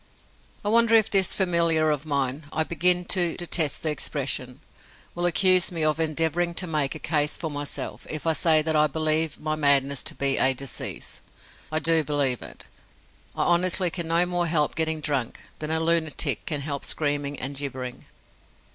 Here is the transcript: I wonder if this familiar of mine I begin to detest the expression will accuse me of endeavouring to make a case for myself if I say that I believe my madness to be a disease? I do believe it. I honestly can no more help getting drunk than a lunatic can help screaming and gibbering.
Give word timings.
I 0.65 0.69
wonder 0.69 0.95
if 0.95 1.11
this 1.11 1.35
familiar 1.35 1.91
of 1.91 2.07
mine 2.07 2.45
I 2.51 2.63
begin 2.63 3.05
to 3.05 3.37
detest 3.37 3.83
the 3.83 3.91
expression 3.91 4.61
will 5.13 5.27
accuse 5.27 5.71
me 5.71 5.83
of 5.83 5.99
endeavouring 5.99 6.55
to 6.55 6.65
make 6.65 6.95
a 6.95 6.97
case 6.97 7.37
for 7.37 7.51
myself 7.51 8.07
if 8.09 8.25
I 8.25 8.33
say 8.33 8.63
that 8.63 8.75
I 8.75 8.87
believe 8.87 9.39
my 9.39 9.53
madness 9.53 10.01
to 10.05 10.15
be 10.15 10.39
a 10.39 10.55
disease? 10.55 11.21
I 11.71 11.77
do 11.77 12.03
believe 12.03 12.41
it. 12.41 12.65
I 13.35 13.43
honestly 13.43 13.91
can 13.91 14.07
no 14.07 14.25
more 14.25 14.47
help 14.47 14.73
getting 14.73 15.01
drunk 15.01 15.39
than 15.59 15.69
a 15.69 15.79
lunatic 15.79 16.47
can 16.47 16.61
help 16.61 16.83
screaming 16.83 17.39
and 17.39 17.55
gibbering. 17.55 18.05